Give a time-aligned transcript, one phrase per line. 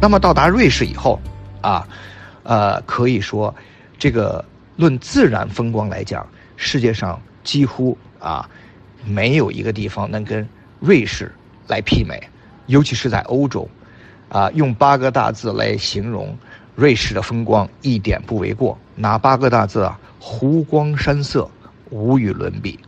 [0.00, 1.18] 那么到达瑞士以后，
[1.62, 1.86] 啊，
[2.42, 3.52] 呃，可以说，
[3.98, 4.44] 这个
[4.76, 6.26] 论自然风光来讲，
[6.56, 8.48] 世界上几乎啊
[9.04, 10.46] 没有一个地方能跟
[10.78, 11.32] 瑞士
[11.66, 12.22] 来媲美，
[12.66, 13.68] 尤其是在欧洲，
[14.28, 16.36] 啊，用八个大字来形容
[16.74, 18.78] 瑞士的风光一点不为过。
[18.94, 19.98] 哪八个大字啊？
[20.20, 21.50] 湖光山色，
[21.90, 22.78] 无与伦比。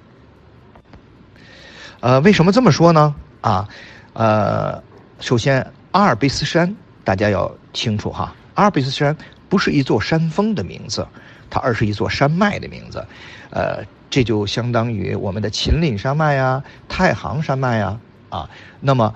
[2.01, 3.15] 呃，为什么这么说呢？
[3.41, 3.69] 啊，
[4.13, 4.83] 呃，
[5.21, 6.75] 首先阿尔卑斯山
[7.09, 9.17] 大家要清楚哈，阿尔卑斯山
[9.49, 11.09] 不是一座山峰的名字，
[11.49, 13.03] 它而是一座山脉的名字。
[13.49, 17.99] 呃，这就相当于我们的秦岭山脉呀、太行山脉呀
[18.29, 18.51] 啊。
[18.81, 19.15] 那么，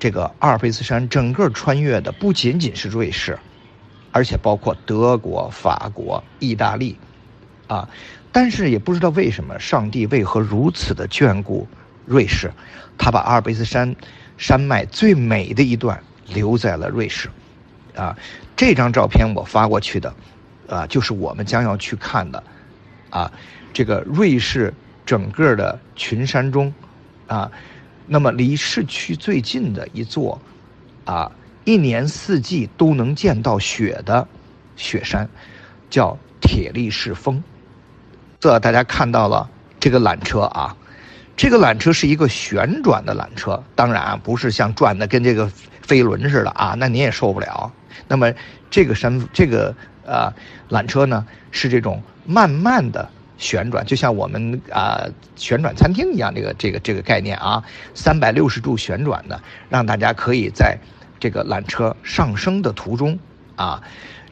[0.00, 3.38] 这个阿尔卑斯山整个穿越的不仅仅是瑞士，
[4.10, 6.98] 而且包括德国、法国、意大利，
[7.68, 7.88] 啊，
[8.32, 11.68] 但是也不知道为什么，上帝为何如此的眷顾。
[12.04, 12.50] 瑞士，
[12.98, 13.94] 他把阿尔卑斯山
[14.36, 17.28] 山脉最美的一段留在了瑞士，
[17.96, 18.16] 啊，
[18.56, 20.14] 这张照片我发过去的，
[20.68, 22.42] 啊，就是我们将要去看的，
[23.10, 23.32] 啊，
[23.72, 24.72] 这个瑞士
[25.06, 26.72] 整个的群山中，
[27.26, 27.50] 啊，
[28.06, 30.40] 那么离市区最近的一座，
[31.04, 31.30] 啊，
[31.64, 34.26] 一年四季都能见到雪的
[34.76, 35.28] 雪山，
[35.90, 37.42] 叫铁力士峰。
[38.40, 39.48] 这大家看到了
[39.80, 40.76] 这个缆车啊。
[41.36, 45.48] 这个缆车是一个旋转的缆车，当然啊不是像转的跟这个
[45.88, 47.72] 飞轮似的啊，那你也受不了。
[48.06, 48.32] 那么
[48.70, 50.30] 这个山这个呃
[50.68, 53.08] 缆车呢是这种慢慢的
[53.38, 60.78] 旋转，就像我们啊旋转餐厅一样，这个这个这个概念啊，三百六十度旋转的，让大家可以在
[61.18, 63.18] 这个缆车上升的途中
[63.56, 63.82] 啊，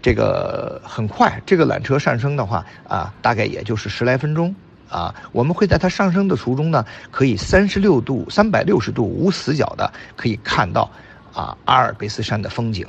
[0.03, 4.55] 这个很快，这个缆车上升的话啊，大概也就是十来分钟。
[4.89, 10.89] 啊，我们会在它上升的途中呢，可以三十六度、三百六十度无死角的可以看到
[11.37, 12.87] 啊阿尔卑斯山的风景。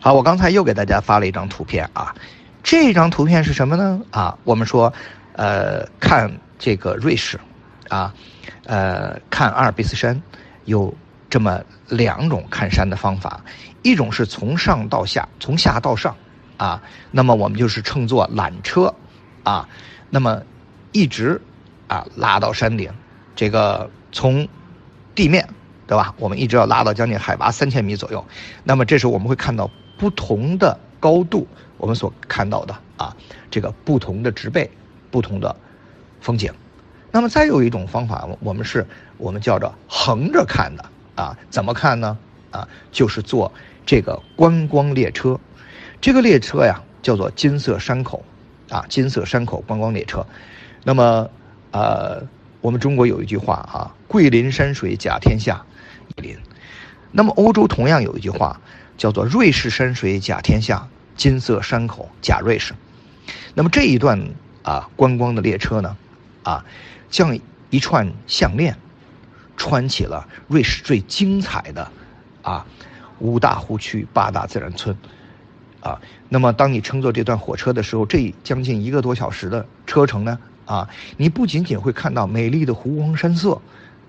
[0.00, 2.14] 好，我刚才又给大家发了一张图片啊，
[2.62, 4.02] 这张图片是什么呢？
[4.10, 4.92] 啊，我们说，
[5.34, 7.38] 呃，看这个瑞士，
[7.88, 8.12] 啊，
[8.64, 10.20] 呃，看阿尔卑斯山，
[10.64, 10.92] 有
[11.30, 13.40] 这么两种看山的方法，
[13.82, 16.14] 一种是从上到下，从下到上。
[16.56, 16.80] 啊，
[17.10, 18.94] 那么我们就是乘坐缆车，
[19.42, 19.68] 啊，
[20.08, 20.40] 那么
[20.92, 21.40] 一直
[21.88, 22.92] 啊拉到山顶，
[23.34, 24.46] 这个从
[25.14, 25.48] 地面
[25.86, 26.14] 对吧？
[26.18, 28.24] 我们一直要拉到将近海拔三千米左右。
[28.62, 33.14] 那么这时候我们会看到不同的高度，我们所看到的啊，
[33.50, 34.70] 这个不同的植被、
[35.10, 35.54] 不同的
[36.20, 36.52] 风景。
[37.12, 38.86] 那么再有一种方法，我们是
[39.18, 42.16] 我们叫做横着看的啊，怎么看呢？
[42.50, 43.52] 啊，就是坐
[43.84, 45.38] 这个观光列车。
[46.00, 48.24] 这个列车呀，叫做金色山口，
[48.68, 50.26] 啊，金色山口观光列车。
[50.82, 51.28] 那么，
[51.72, 52.22] 呃，
[52.64, 55.62] 我们中国有一句话啊，“桂林山水甲天下”，
[56.16, 56.38] 桂林。
[57.12, 58.58] 那么欧洲同样有一句话，
[58.96, 62.72] 叫做“瑞士山水甲天下，金色山口甲瑞士”。
[63.52, 64.30] 那么这一段
[64.62, 65.94] 啊观光的列车呢，
[66.42, 66.64] 啊，
[67.10, 67.38] 像
[67.68, 68.74] 一串项链，
[69.58, 71.92] 穿起了瑞士最精彩的
[72.40, 72.64] 啊
[73.18, 74.96] 五大湖区、八大自然村。
[75.80, 83.60] 啊，那么当你乘坐这段火车的时候，这将近一个多小时的车程呢，啊，你不仅仅会看到美丽的湖光山色，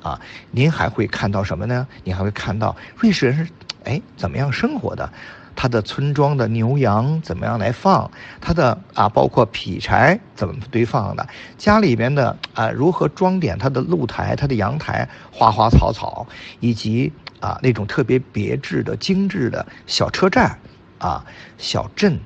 [0.02, 0.20] 啊，
[0.52, 1.88] 您还会看到什么呢？
[2.04, 3.52] 你还会看到瑞士人是
[3.84, 5.12] 哎怎么样生活的，
[5.56, 11.28] 他的村庄的牛羊怎么样来放，他的啊包括劈柴怎么堆放的，
[11.58, 16.26] 家里边的啊如何装点他的露台、他的阳台，花花草草，
[16.60, 20.58] 以及啊那种特别别致的精致的小车站。
[20.98, 21.24] 啊，
[21.58, 22.18] 小镇、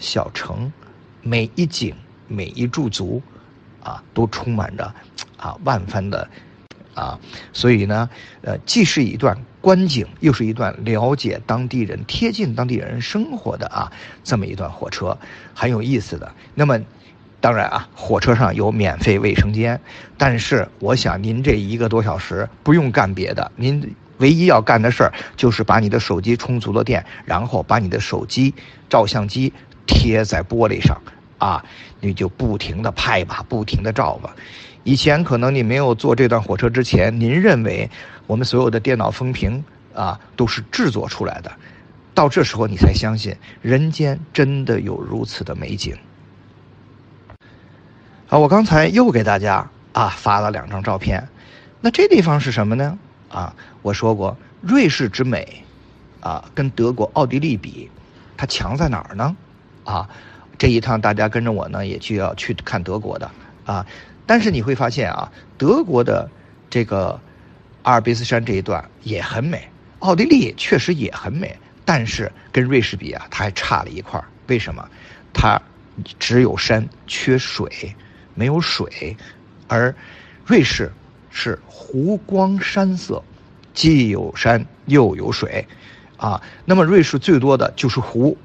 [0.00, 0.70] 小城，
[1.22, 1.94] 每一景、
[2.26, 3.22] 每一驻足，
[3.86, 4.92] 啊，都充满着
[5.36, 6.28] 啊万番的
[6.94, 7.18] 啊，
[7.52, 8.10] 所以呢，
[8.42, 13.92] 呃，既是一段观景，又是一段了解当地人、贴近当地人生活的啊
[14.24, 15.16] 这么一段火车，
[15.54, 16.34] 很有意思的。
[16.54, 16.80] 那么，
[17.40, 19.80] 当然啊，火车上有免费卫生间，
[20.18, 23.94] 但是我想您这一个多小时不用干别的，您。
[24.18, 28.54] 唯一要干的事儿就是把你的手机充足了电，然后把你的手机
[28.88, 29.52] 照相机
[29.86, 30.98] 贴在玻璃上，
[31.38, 31.64] 啊，
[32.00, 34.34] 你就不停的拍吧，不停的照吧。
[34.84, 37.90] 以前可能你没有坐这段火车之前，您认为
[38.26, 41.50] 我们所有的电脑风评啊都是制作出来的，
[42.14, 45.96] 到这时候你才相信人间真的有如此的美景。
[48.28, 51.28] 好，我刚才又给大家啊发了两张照片，
[51.80, 52.98] 那这地方是什么呢？
[53.28, 55.64] 啊，我说过，瑞士之美，
[56.20, 57.90] 啊，跟德国、奥地利比，
[58.36, 59.36] 它强在哪儿呢？
[59.84, 60.08] 啊，
[60.58, 63.30] 这一趟大家跟着我呢，也就要去看德国的
[63.64, 63.86] 啊。
[64.26, 66.28] 但是你会发现啊，德国的
[66.68, 67.20] 这个
[67.82, 69.68] 阿尔卑斯山这一段也很美
[70.00, 74.86] 奥地利确实也很美，但是跟瑞士比啊，它还差了一块为什么？
[75.32, 75.60] 它
[76.18, 77.94] 只有山缺水，
[78.34, 79.16] 没有水，
[79.68, 79.94] 而
[80.44, 80.92] 瑞士
[81.30, 83.22] 是湖光山色，
[83.72, 85.66] 既有山又有水，
[86.16, 88.36] 啊，那么瑞士最多的就是湖，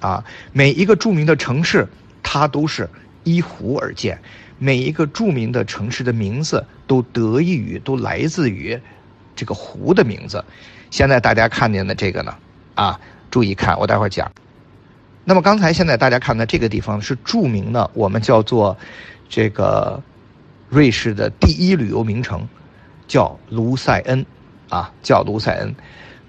[0.00, 1.86] 啊，每一个著名的城市
[2.22, 2.88] 它都是
[3.24, 4.18] 依湖而建，
[4.58, 8.78] 每一个著名的城市的名字都得益于，都来自于
[9.34, 10.44] 这个湖的名字。
[10.90, 12.34] 现在大家看见的这个呢，
[12.74, 13.00] 啊，
[13.30, 14.30] 注意看，我待会儿讲。
[15.24, 18.76] 那么刚才现在大家看的这个地方是著名的，我们叫做
[19.28, 20.00] 这个
[20.68, 22.46] 瑞士的第一旅游名城，
[23.08, 24.24] 叫卢塞恩，
[24.68, 25.74] 啊，叫卢塞恩。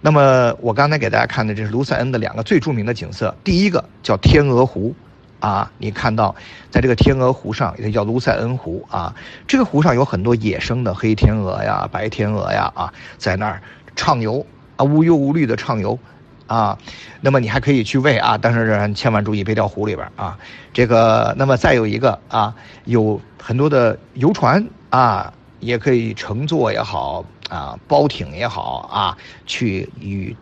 [0.08, 4.96] 那么我刚才给大家看的这是卢塞恩的两个最著名的景色，第一个叫天鹅湖，
[5.42, 6.34] 啊，你看到
[6.72, 9.14] 在这个天鹅湖上，也叫卢塞恩湖啊，
[9.46, 13.62] 这个湖上有很多野生的黑天鹅呀、白天鹅呀，啊，在那儿
[13.98, 14.46] 畅游。
[14.78, 16.00] 啊，无忧无虑的畅游，
[16.46, 16.78] 啊，
[17.20, 20.38] 那么你还可以去喂啊，但是千万注意别掉湖里边啊。
[20.72, 22.56] 这个，那么再有一个啊，
[22.86, 30.36] 有很多的游船啊，也可以乘坐也好啊，包艇也好啊，去与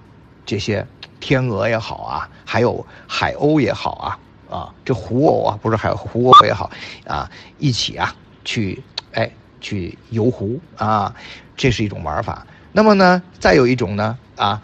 [0.46, 0.86] 这些
[1.20, 4.20] 天鹅也好啊，还有海鸥也好啊，
[4.50, 6.70] 啊，这湖鸥啊，不是海湖鸥也好
[7.06, 8.82] 啊，一起啊去
[9.14, 9.32] 哎
[9.62, 11.14] 去游湖啊，
[11.56, 12.46] 这是一种玩法。
[12.72, 14.18] 那么呢，再有一种呢。
[14.36, 14.62] 啊，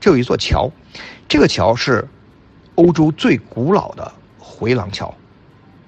[0.00, 0.68] 这有一座桥，
[1.28, 2.08] 这个桥是
[2.74, 5.14] 欧洲最古老的回廊桥，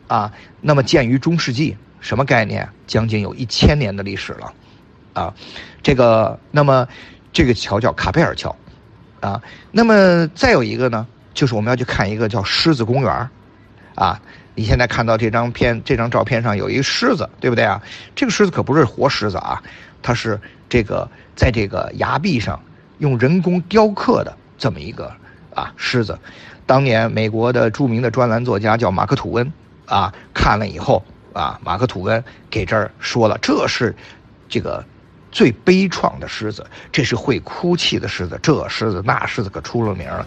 [0.06, 2.69] 啊，那么建于中世纪，什么概念？
[2.87, 4.53] 将近有一千年的历史了，
[5.15, 5.33] 啊，
[5.83, 6.87] 这个，那么
[7.33, 8.55] 这个桥叫卡贝尔桥，
[9.21, 9.41] 啊，
[9.73, 13.31] 那么再有一个呢，就是我们要去看一个叫狮子公园
[13.95, 14.21] 啊，
[14.55, 17.83] 你现在看到这张片这张照片上有一狮子，对不对啊？
[18.15, 19.62] 这个狮子可不是活狮子啊，
[20.03, 22.61] 它是这个在这个崖壁上。
[22.99, 25.12] 用人工雕刻的这么一个
[25.53, 26.17] 啊狮子，
[26.65, 29.53] 当年美国的著名的专栏作家叫马克吐温
[29.87, 31.03] 啊，看了以后
[31.35, 33.95] 啊，马克吐温给这儿说了，这是
[34.49, 34.83] 这个
[35.31, 40.27] 最悲怆的狮子，这是会哭泣的狮子，这狮子那狮子可出了名了。